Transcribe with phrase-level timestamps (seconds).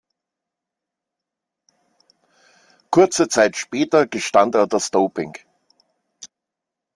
[2.89, 5.33] Kurze Zeit später gestand er das Doping.